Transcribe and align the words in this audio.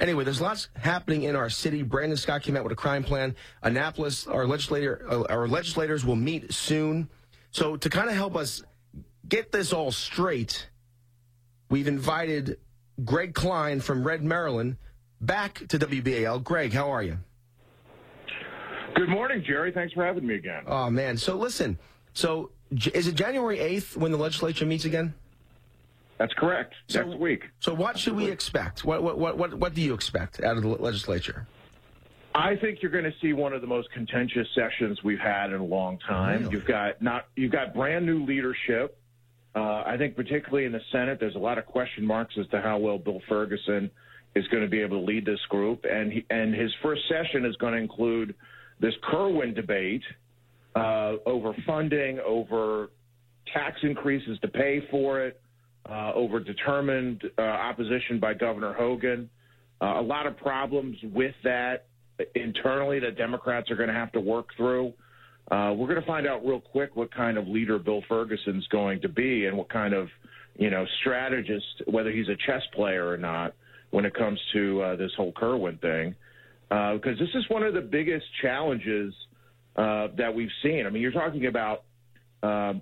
Anyway, 0.00 0.22
there's 0.24 0.40
lots 0.40 0.68
happening 0.76 1.24
in 1.24 1.34
our 1.34 1.50
city. 1.50 1.82
Brandon 1.82 2.16
Scott 2.16 2.42
came 2.42 2.56
out 2.56 2.62
with 2.62 2.72
a 2.72 2.76
crime 2.76 3.02
plan. 3.02 3.34
Annapolis, 3.62 4.26
our 4.26 4.46
legislator, 4.46 5.04
uh, 5.10 5.24
our 5.28 5.48
legislators 5.48 6.04
will 6.04 6.16
meet 6.16 6.52
soon. 6.52 7.08
So 7.50 7.76
to 7.76 7.90
kind 7.90 8.08
of 8.08 8.14
help 8.14 8.36
us 8.36 8.62
get 9.28 9.50
this 9.50 9.72
all 9.72 9.90
straight, 9.90 10.68
we've 11.68 11.88
invited 11.88 12.58
Greg 13.04 13.34
Kline 13.34 13.80
from 13.80 14.04
Red, 14.04 14.22
Maryland, 14.22 14.76
back 15.20 15.66
to 15.68 15.78
WBAL. 15.78 16.44
Greg, 16.44 16.72
how 16.72 16.90
are 16.90 17.02
you? 17.02 17.18
Good 18.94 19.08
morning, 19.08 19.44
Jerry. 19.46 19.72
Thanks 19.72 19.94
for 19.94 20.04
having 20.04 20.26
me 20.26 20.34
again. 20.34 20.62
Oh 20.66 20.90
man. 20.90 21.16
So 21.16 21.36
listen. 21.36 21.78
So 22.14 22.50
is 22.70 23.06
it 23.06 23.14
January 23.14 23.58
8th 23.58 23.96
when 23.96 24.12
the 24.12 24.18
legislature 24.18 24.66
meets 24.66 24.84
again? 24.84 25.14
That's 26.18 26.32
correct. 26.34 26.74
So, 26.88 27.02
Next 27.02 27.18
week. 27.18 27.44
So 27.60 27.72
what 27.72 27.98
should 27.98 28.16
we 28.16 28.30
expect? 28.30 28.84
What, 28.84 29.02
what, 29.02 29.18
what, 29.18 29.38
what, 29.38 29.54
what 29.54 29.74
do 29.74 29.80
you 29.80 29.94
expect 29.94 30.42
out 30.42 30.56
of 30.56 30.62
the 30.62 30.68
legislature? 30.68 31.46
I 32.34 32.56
think 32.56 32.82
you're 32.82 32.92
going 32.92 33.04
to 33.04 33.14
see 33.20 33.32
one 33.32 33.52
of 33.52 33.60
the 33.60 33.66
most 33.66 33.90
contentious 33.92 34.46
sessions 34.54 35.02
we've 35.02 35.18
had 35.18 35.52
in 35.52 35.60
a 35.60 35.64
long 35.64 35.98
time. 35.98 36.42
Really? 36.42 36.52
You've 36.52 36.66
got 36.66 37.00
not 37.00 37.26
you've 37.36 37.52
got 37.52 37.74
brand 37.74 38.04
new 38.04 38.24
leadership. 38.24 38.98
Uh, 39.54 39.82
I 39.86 39.96
think 39.96 40.14
particularly 40.14 40.66
in 40.66 40.72
the 40.72 40.80
Senate, 40.92 41.18
there's 41.18 41.34
a 41.34 41.40
lot 41.40 41.58
of 41.58 41.66
question 41.66 42.04
marks 42.04 42.34
as 42.38 42.46
to 42.48 42.60
how 42.60 42.78
well 42.78 42.98
Bill 42.98 43.20
Ferguson 43.28 43.90
is 44.36 44.46
going 44.48 44.62
to 44.62 44.68
be 44.68 44.80
able 44.80 45.00
to 45.00 45.04
lead 45.04 45.24
this 45.24 45.40
group, 45.48 45.84
and 45.90 46.12
he, 46.12 46.24
and 46.30 46.54
his 46.54 46.70
first 46.82 47.02
session 47.08 47.44
is 47.44 47.56
going 47.56 47.72
to 47.72 47.78
include 47.78 48.34
this 48.78 48.94
Kirwan 49.10 49.54
debate 49.54 50.02
uh, 50.76 51.14
over 51.26 51.54
funding, 51.66 52.20
over 52.20 52.90
tax 53.52 53.78
increases 53.82 54.38
to 54.40 54.48
pay 54.48 54.86
for 54.90 55.22
it, 55.22 55.40
uh, 55.90 56.12
over 56.14 56.40
determined 56.40 57.22
uh, 57.38 57.42
opposition 57.42 58.18
by 58.20 58.34
Governor 58.34 58.72
Hogan. 58.72 59.28
Uh, 59.80 60.00
a 60.00 60.02
lot 60.02 60.26
of 60.26 60.36
problems 60.36 60.96
with 61.02 61.34
that 61.44 61.86
internally 62.34 62.98
that 62.98 63.16
Democrats 63.16 63.70
are 63.70 63.76
going 63.76 63.88
to 63.88 63.94
have 63.94 64.12
to 64.12 64.20
work 64.20 64.48
through. 64.56 64.92
Uh, 65.50 65.72
we're 65.74 65.86
going 65.86 66.00
to 66.00 66.06
find 66.06 66.26
out 66.26 66.44
real 66.44 66.60
quick 66.60 66.94
what 66.94 67.14
kind 67.14 67.38
of 67.38 67.48
leader 67.48 67.78
Bill 67.78 68.02
Ferguson's 68.08 68.66
going 68.68 69.00
to 69.00 69.08
be 69.08 69.46
and 69.46 69.56
what 69.56 69.70
kind 69.70 69.94
of, 69.94 70.08
you 70.56 70.68
know, 70.68 70.84
strategist, 71.00 71.82
whether 71.86 72.10
he's 72.10 72.28
a 72.28 72.36
chess 72.46 72.62
player 72.74 73.08
or 73.08 73.16
not, 73.16 73.54
when 73.90 74.04
it 74.04 74.14
comes 74.14 74.38
to 74.52 74.82
uh, 74.82 74.96
this 74.96 75.10
whole 75.16 75.32
Kirwan 75.32 75.78
thing. 75.80 76.14
Because 76.68 77.16
uh, 77.16 77.24
this 77.24 77.34
is 77.34 77.48
one 77.48 77.62
of 77.62 77.72
the 77.72 77.80
biggest 77.80 78.26
challenges 78.42 79.14
uh, 79.76 80.08
that 80.18 80.34
we've 80.34 80.50
seen. 80.62 80.84
I 80.86 80.90
mean, 80.90 81.00
you're 81.00 81.12
talking 81.12 81.46
about, 81.46 81.84
uh, 82.42 82.74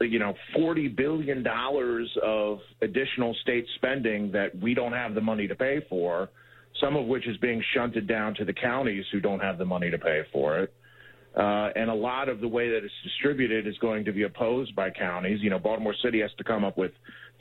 you 0.00 0.18
know, 0.18 0.34
$40 0.56 0.96
billion 0.96 1.44
of 2.22 2.58
additional 2.82 3.34
state 3.42 3.66
spending 3.76 4.32
that 4.32 4.58
we 4.60 4.74
don't 4.74 4.92
have 4.92 5.14
the 5.14 5.20
money 5.20 5.46
to 5.46 5.54
pay 5.54 5.84
for 5.88 6.30
some 6.80 6.96
of 6.96 7.06
which 7.06 7.26
is 7.26 7.36
being 7.38 7.62
shunted 7.74 8.06
down 8.06 8.34
to 8.34 8.44
the 8.44 8.52
counties 8.52 9.04
who 9.12 9.20
don't 9.20 9.40
have 9.40 9.58
the 9.58 9.64
money 9.64 9.90
to 9.90 9.98
pay 9.98 10.22
for 10.32 10.58
it. 10.60 10.72
Uh, 11.36 11.68
and 11.76 11.88
a 11.88 11.94
lot 11.94 12.28
of 12.28 12.40
the 12.40 12.48
way 12.48 12.68
that 12.68 12.78
it's 12.78 12.92
distributed 13.04 13.66
is 13.66 13.78
going 13.78 14.04
to 14.04 14.12
be 14.12 14.24
opposed 14.24 14.74
by 14.74 14.90
counties. 14.90 15.38
You 15.40 15.50
know, 15.50 15.58
Baltimore 15.58 15.94
City 16.02 16.20
has 16.20 16.30
to 16.38 16.44
come 16.44 16.64
up 16.64 16.76
with 16.76 16.90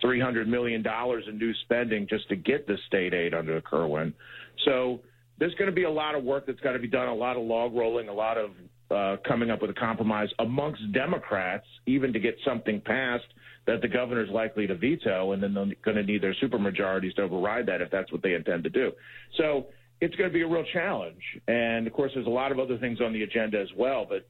$300 0.03 0.47
million 0.47 0.83
in 1.27 1.37
new 1.37 1.53
spending 1.63 2.07
just 2.07 2.29
to 2.29 2.35
get 2.35 2.67
the 2.67 2.77
state 2.87 3.13
aid 3.13 3.33
under 3.33 3.55
the 3.55 3.61
Kirwan. 3.61 4.13
So 4.65 4.99
there's 5.39 5.55
going 5.55 5.69
to 5.69 5.75
be 5.75 5.85
a 5.85 5.89
lot 5.89 6.13
of 6.13 6.23
work 6.23 6.45
that's 6.45 6.59
got 6.59 6.73
to 6.73 6.79
be 6.79 6.87
done, 6.87 7.07
a 7.07 7.13
lot 7.13 7.35
of 7.35 7.43
log 7.43 7.73
rolling, 7.73 8.09
a 8.09 8.13
lot 8.13 8.37
of 8.37 8.51
uh, 8.91 9.17
coming 9.27 9.51
up 9.51 9.61
with 9.61 9.69
a 9.69 9.73
compromise 9.73 10.29
amongst 10.39 10.91
Democrats, 10.93 11.65
even 11.85 12.13
to 12.13 12.19
get 12.19 12.35
something 12.45 12.81
passed 12.81 13.25
that 13.67 13.81
the 13.81 13.87
governor 13.87 14.23
is 14.23 14.29
likely 14.29 14.65
to 14.67 14.75
veto, 14.75 15.33
and 15.33 15.43
then 15.43 15.53
they're 15.53 15.67
going 15.83 15.97
to 15.97 16.03
need 16.03 16.23
their 16.23 16.35
supermajorities 16.41 17.15
to 17.15 17.21
override 17.21 17.67
that 17.67 17.81
if 17.81 17.91
that's 17.91 18.11
what 18.11 18.23
they 18.23 18.33
intend 18.33 18.63
to 18.63 18.69
do. 18.69 18.91
So 19.37 19.67
it's 20.01 20.15
going 20.15 20.29
to 20.29 20.33
be 20.33 20.41
a 20.41 20.47
real 20.47 20.65
challenge. 20.73 21.21
And 21.47 21.85
of 21.85 21.93
course, 21.93 22.11
there's 22.15 22.25
a 22.25 22.31
lot 22.31 22.51
of 22.51 22.59
other 22.59 22.77
things 22.77 22.99
on 23.01 23.13
the 23.13 23.23
agenda 23.23 23.59
as 23.59 23.69
well, 23.77 24.05
but. 24.07 24.27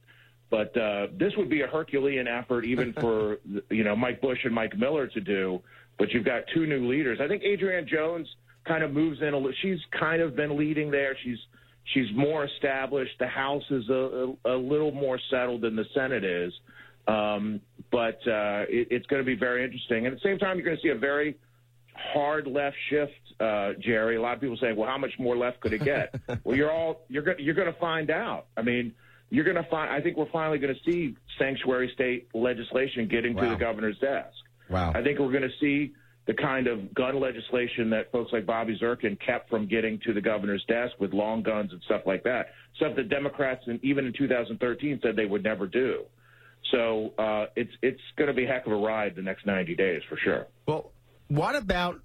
But 0.50 0.76
uh, 0.76 1.06
this 1.16 1.32
would 1.36 1.48
be 1.48 1.60
a 1.60 1.68
Herculean 1.68 2.26
effort, 2.26 2.64
even 2.64 2.92
for 3.00 3.38
you 3.70 3.84
know 3.84 3.94
Mike 3.94 4.20
Busch 4.20 4.40
and 4.42 4.52
Mike 4.52 4.76
Miller 4.76 5.06
to 5.06 5.20
do. 5.20 5.62
But 5.96 6.10
you've 6.10 6.24
got 6.24 6.42
two 6.52 6.66
new 6.66 6.88
leaders. 6.90 7.20
I 7.22 7.28
think 7.28 7.44
Adrienne 7.44 7.86
Jones 7.86 8.26
kind 8.66 8.82
of 8.82 8.90
moves 8.90 9.22
in. 9.22 9.32
A, 9.32 9.40
she's 9.62 9.78
kind 9.96 10.20
of 10.20 10.34
been 10.34 10.58
leading 10.58 10.90
there. 10.90 11.16
She's 11.22 11.38
she's 11.84 12.06
more 12.14 12.44
established. 12.44 13.12
The 13.18 13.26
House 13.26 13.64
is 13.70 13.88
a, 13.88 14.34
a, 14.44 14.56
a 14.56 14.56
little 14.56 14.92
more 14.92 15.18
settled 15.30 15.62
than 15.62 15.76
the 15.76 15.84
Senate 15.94 16.24
is. 16.24 16.52
Um, 17.06 17.60
but 17.90 18.20
uh, 18.26 18.66
it, 18.68 18.88
it's 18.90 19.06
going 19.06 19.22
to 19.22 19.26
be 19.26 19.34
very 19.34 19.64
interesting. 19.64 20.06
And 20.06 20.14
at 20.14 20.22
the 20.22 20.28
same 20.28 20.38
time, 20.38 20.56
you're 20.56 20.64
going 20.64 20.76
to 20.76 20.82
see 20.82 20.90
a 20.90 20.98
very 20.98 21.36
hard 22.12 22.46
left 22.46 22.76
shift, 22.88 23.12
uh, 23.40 23.72
Jerry. 23.80 24.16
A 24.16 24.20
lot 24.20 24.34
of 24.34 24.40
people 24.40 24.56
say, 24.60 24.72
"Well, 24.72 24.88
how 24.88 24.98
much 24.98 25.12
more 25.18 25.36
left 25.36 25.60
could 25.60 25.72
it 25.72 25.84
get?" 25.84 26.14
well, 26.44 26.56
you're 26.56 26.70
all 26.70 27.02
you're 27.08 27.22
going 27.22 27.38
you're 27.40 27.54
going 27.54 27.72
to 27.72 27.78
find 27.80 28.10
out. 28.10 28.46
I 28.56 28.62
mean, 28.62 28.92
you're 29.30 29.44
going 29.44 29.56
to 29.56 29.68
find. 29.70 29.90
I 29.90 30.00
think 30.00 30.16
we're 30.16 30.30
finally 30.30 30.58
going 30.58 30.74
to 30.74 30.90
see 30.90 31.16
sanctuary 31.38 31.90
state 31.94 32.28
legislation 32.34 33.08
getting 33.08 33.34
wow. 33.34 33.42
to 33.42 33.48
the 33.50 33.56
governor's 33.56 33.98
desk. 33.98 34.36
Wow. 34.68 34.92
I 34.94 35.02
think 35.02 35.18
we're 35.18 35.32
going 35.32 35.42
to 35.42 35.58
see 35.60 35.94
the 36.30 36.34
kind 36.40 36.68
of 36.68 36.94
gun 36.94 37.18
legislation 37.18 37.90
that 37.90 38.12
folks 38.12 38.32
like 38.32 38.46
Bobby 38.46 38.78
Zirkin 38.80 39.18
kept 39.18 39.50
from 39.50 39.66
getting 39.66 39.98
to 40.06 40.12
the 40.12 40.20
governor's 40.20 40.64
desk 40.68 40.92
with 41.00 41.12
long 41.12 41.42
guns 41.42 41.72
and 41.72 41.82
stuff 41.82 42.02
like 42.06 42.22
that. 42.22 42.50
Stuff 42.76 42.94
that 42.94 43.08
Democrats, 43.08 43.64
and 43.66 43.84
even 43.84 44.06
in 44.06 44.12
2013, 44.12 45.00
said 45.02 45.16
they 45.16 45.26
would 45.26 45.42
never 45.42 45.66
do. 45.66 46.04
So 46.70 47.12
uh, 47.18 47.46
it's 47.56 47.72
it's 47.82 48.00
going 48.14 48.28
to 48.28 48.32
be 48.32 48.44
a 48.44 48.46
heck 48.46 48.64
of 48.64 48.70
a 48.70 48.76
ride 48.76 49.16
the 49.16 49.22
next 49.22 49.44
90 49.44 49.74
days 49.74 50.02
for 50.08 50.16
sure. 50.18 50.46
Well, 50.66 50.92
what 51.26 51.56
about 51.56 52.00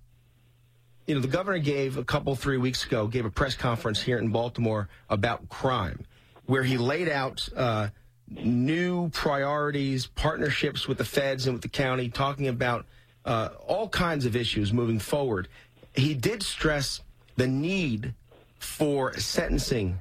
you 1.06 1.14
know 1.14 1.22
the 1.22 1.28
governor 1.28 1.60
gave 1.60 2.00
a 2.00 2.04
couple 2.04 2.36
three 2.36 2.58
weeks 2.58 2.84
ago 2.84 3.06
gave 3.06 3.26
a 3.26 3.30
press 3.30 3.54
conference 3.54 4.02
here 4.02 4.18
in 4.18 4.30
Baltimore 4.30 4.90
about 5.08 5.50
crime, 5.50 6.04
where 6.48 6.64
he 6.64 6.80
laid 6.80 7.10
out. 7.10 7.48
Uh, 7.56 7.90
new 8.28 9.08
priorities, 9.10 10.08
partnerships 10.08 10.88
with 10.88 10.98
the 10.98 11.06
feds 11.06 11.46
and 11.46 11.54
with 11.54 11.62
the 11.62 11.70
county, 11.70 12.10
talking 12.10 12.48
about 12.48 12.88
uh, 13.26 13.50
all 13.68 13.90
kinds 13.90 14.26
of 14.26 14.36
issues 14.36 14.72
moving 14.72 15.00
forward. 15.00 15.48
He 15.94 16.14
did 16.14 16.44
stress 16.44 17.02
the 17.36 17.48
need 17.48 18.14
for 18.60 19.16
sentencing 19.18 20.00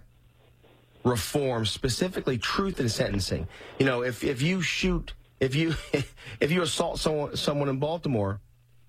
reform, 1.05 1.67
specifically 1.67 2.39
truth 2.39 2.81
in 2.81 2.89
sentencing. 2.89 3.49
You 3.79 3.87
know, 3.87 4.03
if, 4.03 4.25
if 4.25 4.43
you 4.43 4.63
shoot, 4.63 5.13
if 5.41 5.55
you 5.55 5.75
if 6.41 6.51
you 6.51 6.63
assault 6.63 6.99
someone 6.99 7.37
someone 7.37 7.69
in 7.69 7.79
Baltimore, 7.79 8.41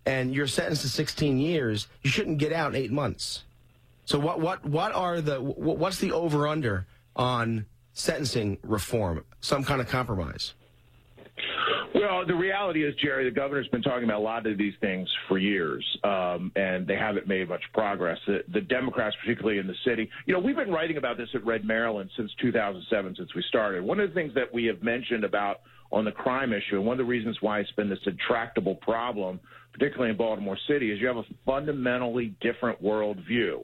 and 0.05 0.33
you're 0.33 0.47
sentenced 0.47 0.83
to 0.83 0.89
16 0.89 1.39
years, 1.39 1.87
you 2.01 2.09
shouldn't 2.09 2.37
get 2.37 2.53
out 2.53 2.75
in 2.75 2.81
eight 2.81 2.91
months. 2.91 3.43
So 4.05 4.19
what 4.19 4.39
what 4.39 4.63
what 4.65 4.93
are 4.93 5.19
the 5.19 5.41
what's 5.41 5.97
the 5.97 6.11
over 6.11 6.47
under 6.47 6.85
on 7.15 7.65
sentencing 7.93 8.59
reform? 8.61 9.25
Some 9.41 9.63
kind 9.63 9.81
of 9.81 9.89
compromise. 9.89 10.53
Well, 12.05 12.23
the 12.23 12.35
reality 12.35 12.85
is, 12.85 12.93
Jerry, 13.01 13.25
the 13.27 13.35
governor's 13.35 13.67
been 13.69 13.81
talking 13.81 14.03
about 14.03 14.19
a 14.19 14.23
lot 14.23 14.45
of 14.45 14.59
these 14.59 14.75
things 14.79 15.09
for 15.27 15.39
years, 15.39 15.83
um, 16.03 16.51
and 16.55 16.85
they 16.85 16.95
haven't 16.95 17.27
made 17.27 17.49
much 17.49 17.63
progress. 17.73 18.19
The, 18.27 18.43
the, 18.53 18.61
Democrats, 18.61 19.15
particularly 19.23 19.57
in 19.57 19.65
the 19.65 19.73
city, 19.83 20.07
you 20.27 20.33
know, 20.33 20.39
we've 20.39 20.55
been 20.55 20.69
writing 20.69 20.97
about 20.97 21.17
this 21.17 21.29
at 21.33 21.43
Red 21.43 21.65
Maryland 21.65 22.11
since 22.15 22.29
2007, 22.39 23.15
since 23.17 23.33
we 23.33 23.43
started. 23.49 23.83
One 23.83 23.99
of 23.99 24.07
the 24.07 24.13
things 24.13 24.35
that 24.35 24.53
we 24.53 24.65
have 24.65 24.83
mentioned 24.83 25.23
about 25.23 25.61
on 25.91 26.05
the 26.05 26.11
crime 26.11 26.53
issue, 26.53 26.75
and 26.75 26.85
one 26.85 26.93
of 26.93 26.99
the 26.99 27.09
reasons 27.09 27.37
why 27.41 27.59
it's 27.59 27.71
been 27.71 27.89
this 27.89 27.97
intractable 28.05 28.75
problem, 28.75 29.39
particularly 29.73 30.11
in 30.11 30.17
Baltimore 30.17 30.59
City, 30.67 30.91
is 30.91 31.01
you 31.01 31.07
have 31.07 31.17
a 31.17 31.25
fundamentally 31.43 32.35
different 32.39 32.83
worldview. 32.83 33.63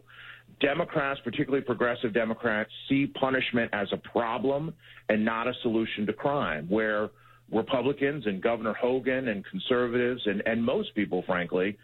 Democrats, 0.62 1.20
particularly 1.24 1.64
progressive 1.64 2.12
Democrats, 2.12 2.72
see 2.90 3.06
punishment 3.06 3.70
as 3.72 3.88
a 3.94 3.98
problem 3.98 4.74
and 5.10 5.24
not 5.24 5.48
a 5.48 5.54
solution 5.62 6.08
to 6.08 6.14
crime, 6.14 6.66
where 6.70 7.12
Republicans 7.52 8.26
and 8.26 8.42
Governor 8.42 8.74
Hogan 8.74 9.28
and 9.28 9.46
conservatives 9.46 10.22
and, 10.26 10.42
and 10.46 10.64
most 10.64 10.96
people, 10.96 11.24
frankly, 11.26 11.78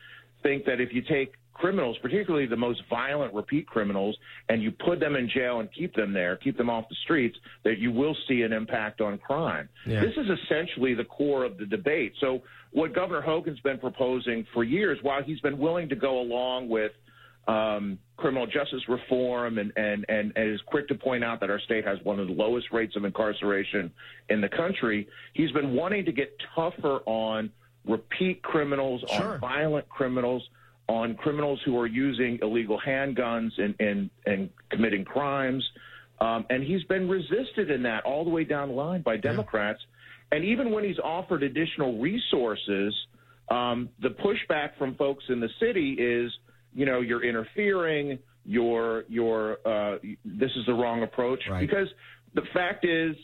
think 0.43 0.65
that 0.65 0.79
if 0.79 0.93
you 0.93 1.01
take 1.01 1.33
criminals, 1.53 1.97
particularly 2.01 2.45
the 2.45 2.55
most 2.55 2.81
violent 2.89 3.33
repeat 3.33 3.67
criminals, 3.67 4.15
and 4.49 4.61
you 4.61 4.71
put 4.71 4.99
them 4.99 5.15
in 5.15 5.29
jail 5.33 5.59
and 5.59 5.69
keep 5.73 5.93
them 5.95 6.13
there, 6.13 6.37
keep 6.37 6.57
them 6.57 6.69
off 6.69 6.87
the 6.87 6.95
streets, 7.03 7.35
that 7.63 7.79
you 7.79 7.91
will 7.91 8.15
see 8.27 8.43
an 8.43 8.53
impact 8.53 9.01
on 9.01 9.17
crime. 9.17 9.67
Yeah. 9.85 10.01
This 10.01 10.13
is 10.17 10.27
essentially 10.43 10.93
the 10.93 11.03
core 11.03 11.43
of 11.43 11.57
the 11.57 11.65
debate. 11.65 12.13
So, 12.21 12.41
what 12.73 12.93
Governor 12.93 13.21
Hogan's 13.21 13.59
been 13.61 13.79
proposing 13.79 14.45
for 14.53 14.63
years, 14.63 14.99
while 15.01 15.23
he's 15.23 15.39
been 15.39 15.57
willing 15.57 15.89
to 15.89 15.95
go 15.95 16.19
along 16.19 16.69
with 16.69 16.91
um, 17.47 17.97
criminal 18.17 18.47
justice 18.47 18.81
reform 18.89 19.59
and, 19.59 19.71
and, 19.77 20.05
and, 20.09 20.33
and 20.35 20.51
is 20.51 20.59
quick 20.65 20.87
to 20.87 20.95
point 20.95 21.23
out 21.23 21.39
that 21.39 21.51
our 21.51 21.59
state 21.59 21.85
has 21.85 21.99
one 22.03 22.19
of 22.19 22.27
the 22.27 22.33
lowest 22.33 22.71
rates 22.71 22.95
of 22.95 23.05
incarceration 23.05 23.91
in 24.29 24.41
the 24.41 24.49
country. 24.49 25.07
He's 25.33 25.51
been 25.51 25.73
wanting 25.73 26.05
to 26.05 26.11
get 26.11 26.35
tougher 26.55 27.01
on 27.05 27.51
repeat 27.85 28.41
criminals, 28.41 29.03
sure. 29.15 29.35
on 29.35 29.39
violent 29.39 29.87
criminals, 29.87 30.43
on 30.87 31.15
criminals 31.15 31.61
who 31.63 31.77
are 31.79 31.85
using 31.85 32.39
illegal 32.41 32.79
handguns 32.85 33.51
and, 33.59 33.75
and, 33.79 34.09
and 34.25 34.49
committing 34.71 35.05
crimes. 35.05 35.63
Um, 36.19 36.45
and 36.49 36.63
he's 36.63 36.83
been 36.85 37.07
resisted 37.07 37.69
in 37.69 37.83
that 37.83 38.03
all 38.03 38.23
the 38.23 38.31
way 38.31 38.43
down 38.43 38.69
the 38.69 38.73
line 38.73 39.03
by 39.03 39.17
Democrats. 39.17 39.79
Yeah. 40.31 40.37
And 40.37 40.45
even 40.45 40.71
when 40.71 40.83
he's 40.83 40.99
offered 40.99 41.43
additional 41.43 41.99
resources, 41.99 42.95
um, 43.49 43.89
the 44.01 44.09
pushback 44.09 44.75
from 44.79 44.95
folks 44.95 45.25
in 45.29 45.39
the 45.39 45.49
city 45.59 45.93
is– 45.93 46.31
you 46.77 46.85
know, 46.85 47.01
you're 47.01 47.23
interfering, 47.23 48.19
you're, 48.45 49.03
you're, 49.09 49.57
uh, 49.65 49.97
this 50.23 50.51
is 50.55 50.65
the 50.67 50.73
wrong 50.73 51.01
approach. 51.01 51.41
Right. 51.49 51.67
Because 51.67 51.87
the 52.35 52.43
fact 52.53 52.85
is, 52.85 53.15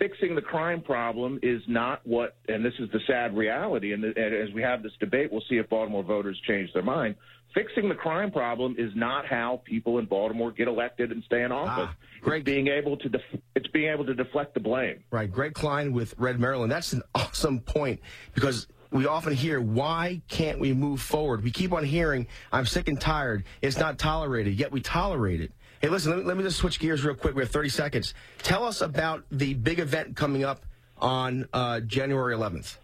fixing 0.00 0.34
the 0.34 0.42
crime 0.42 0.82
problem 0.82 1.38
is 1.44 1.62
not 1.68 2.04
what, 2.04 2.34
and 2.48 2.64
this 2.64 2.72
is 2.80 2.90
the 2.90 2.98
sad 3.06 3.36
reality. 3.36 3.92
And, 3.92 4.02
the, 4.02 4.08
and, 4.08 4.34
as 4.34 4.52
we 4.52 4.62
have 4.62 4.82
this 4.82 4.90
debate, 4.98 5.30
we'll 5.30 5.44
see 5.48 5.58
if 5.58 5.68
Baltimore 5.68 6.02
voters 6.02 6.36
change 6.48 6.72
their 6.72 6.82
mind. 6.82 7.14
Fixing 7.54 7.88
the 7.88 7.94
crime 7.94 8.32
problem 8.32 8.74
is 8.78 8.90
not 8.96 9.26
how 9.26 9.62
people 9.64 9.98
in 9.98 10.06
Baltimore 10.06 10.50
get 10.50 10.66
elected 10.66 11.12
and 11.12 11.22
stay 11.22 11.42
in 11.42 11.52
office. 11.52 11.88
Ah, 11.88 11.96
great. 12.20 12.38
It's 12.38 12.46
being 12.46 12.66
able 12.66 12.96
to 12.96 13.08
def- 13.10 13.40
it's 13.54 13.68
being 13.68 13.92
able 13.92 14.06
to 14.06 14.14
deflect 14.14 14.54
the 14.54 14.60
blame. 14.60 15.04
Right. 15.12 15.30
Greg 15.30 15.54
Kline 15.54 15.92
with 15.92 16.14
Red 16.18 16.40
Maryland. 16.40 16.72
That's 16.72 16.94
an 16.94 17.02
awesome 17.14 17.60
point 17.60 18.00
because 18.34 18.66
we 18.92 19.06
often 19.06 19.32
hear, 19.32 19.60
why 19.60 20.20
can't 20.28 20.60
we 20.60 20.72
move 20.74 21.00
forward? 21.00 21.42
We 21.42 21.50
keep 21.50 21.72
on 21.72 21.84
hearing, 21.84 22.26
I'm 22.52 22.66
sick 22.66 22.88
and 22.88 23.00
tired. 23.00 23.44
It's 23.62 23.78
not 23.78 23.98
tolerated, 23.98 24.54
yet 24.54 24.70
we 24.70 24.80
tolerate 24.80 25.40
it. 25.40 25.50
Hey, 25.80 25.88
listen, 25.88 26.12
let 26.12 26.18
me, 26.20 26.24
let 26.24 26.36
me 26.36 26.42
just 26.44 26.58
switch 26.58 26.78
gears 26.78 27.04
real 27.04 27.14
quick. 27.14 27.34
We 27.34 27.42
have 27.42 27.50
30 27.50 27.70
seconds. 27.70 28.14
Tell 28.38 28.64
us 28.64 28.82
about 28.82 29.24
the 29.30 29.54
big 29.54 29.80
event 29.80 30.14
coming 30.14 30.44
up 30.44 30.62
on 30.98 31.48
uh, 31.52 31.80
January 31.80 32.36
11th. 32.36 32.76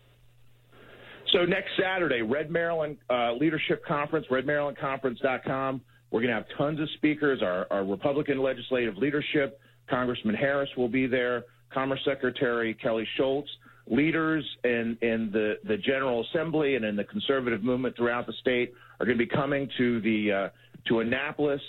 So 1.32 1.44
next 1.44 1.70
Saturday, 1.78 2.22
Red 2.22 2.50
Maryland 2.50 2.96
uh, 3.10 3.34
Leadership 3.34 3.84
Conference, 3.84 4.26
redmarylandconference.com. 4.30 5.82
We're 6.10 6.20
going 6.20 6.30
to 6.30 6.34
have 6.34 6.46
tons 6.56 6.80
of 6.80 6.88
speakers. 6.96 7.42
Our, 7.42 7.66
our, 7.70 7.84
Republican 7.84 8.38
legislative 8.38 8.96
leadership, 8.96 9.60
Congressman 9.90 10.34
Harris 10.34 10.70
will 10.76 10.88
be 10.88 11.06
there, 11.06 11.44
Commerce 11.70 12.00
Secretary 12.04 12.72
Kelly 12.72 13.06
Schulz, 13.16 13.46
leaders 13.90 14.44
in, 14.64 14.96
in 15.02 15.30
the, 15.32 15.54
the 15.66 15.76
General 15.76 16.24
Assembly 16.28 16.76
and 16.76 16.84
in 16.84 16.96
the 16.96 17.04
conservative 17.04 17.62
movement 17.62 17.96
throughout 17.96 18.26
the 18.26 18.32
state 18.40 18.72
are 19.00 19.06
going 19.06 19.18
to 19.18 19.24
be 19.24 19.30
coming 19.30 19.68
to 19.78 20.00
the 20.00 20.32
uh, 20.32 20.48
to 20.88 21.00
Annapolis 21.00 21.60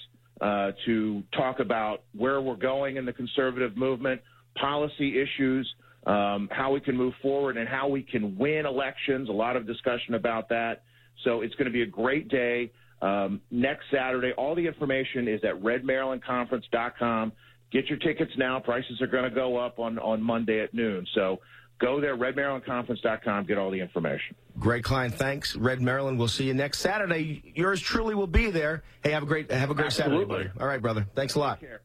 uh, 0.41 0.71
to 0.85 1.23
talk 1.35 1.59
about 1.59 2.03
where 2.15 2.41
we're 2.41 2.55
going 2.55 2.97
in 2.97 3.05
the 3.05 3.13
conservative 3.13 3.75
movement, 3.75 4.21
policy 4.55 5.21
issues 5.21 5.67
um, 6.05 6.49
how 6.51 6.71
we 6.71 6.79
can 6.79 6.95
move 6.95 7.13
forward 7.21 7.57
and 7.57 7.67
how 7.67 7.87
we 7.87 8.01
can 8.01 8.37
win 8.37 8.65
elections. 8.65 9.29
A 9.29 9.31
lot 9.31 9.55
of 9.55 9.67
discussion 9.67 10.15
about 10.15 10.49
that. 10.49 10.83
So 11.23 11.41
it's 11.41 11.53
going 11.55 11.65
to 11.65 11.71
be 11.71 11.81
a 11.81 11.87
great 11.87 12.29
day 12.29 12.71
um, 13.01 13.41
next 13.51 13.85
Saturday. 13.91 14.31
All 14.37 14.55
the 14.55 14.65
information 14.65 15.27
is 15.27 15.41
at 15.43 15.61
redmarylandconference.com. 15.61 17.31
Get 17.71 17.87
your 17.87 17.99
tickets 17.99 18.31
now. 18.37 18.59
Prices 18.59 19.01
are 19.01 19.07
going 19.07 19.25
to 19.25 19.29
go 19.29 19.57
up 19.57 19.77
on, 19.77 19.99
on 19.99 20.21
Monday 20.23 20.61
at 20.61 20.73
noon. 20.73 21.05
So 21.13 21.39
go 21.79 21.99
there, 21.99 22.15
redmarylandconference.com, 22.15 23.45
get 23.45 23.57
all 23.57 23.71
the 23.71 23.79
information. 23.79 24.35
Greg 24.59 24.83
Kline, 24.83 25.11
thanks. 25.11 25.55
Red 25.55 25.81
Maryland, 25.81 26.19
we'll 26.19 26.27
see 26.27 26.45
you 26.45 26.53
next 26.53 26.79
Saturday. 26.79 27.41
Yours 27.55 27.81
truly 27.81 28.13
will 28.15 28.27
be 28.27 28.51
there. 28.51 28.83
Hey, 29.03 29.11
have 29.11 29.23
a 29.23 29.25
great 29.25 29.51
have 29.51 29.69
a 29.69 29.73
great 29.73 29.87
Absolutely. 29.87 30.25
Saturday, 30.25 30.49
buddy. 30.49 30.59
All 30.59 30.67
right, 30.67 30.81
brother. 30.81 31.07
Thanks 31.15 31.35
a 31.35 31.39
lot. 31.39 31.59
Take 31.59 31.69
care. 31.69 31.81